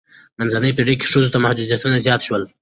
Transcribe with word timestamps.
منځنۍ 0.37 0.71
پیړۍ 0.77 0.95
کې 0.99 1.09
ښځو 1.11 1.33
ته 1.33 1.37
محدودیتونه 1.45 2.03
زیات 2.05 2.21
شول. 2.27 2.43